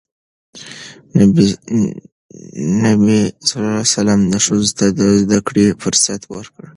[2.83, 6.65] نبي ﷺ ښځو ته د زدهکړې فرصت ورکړ.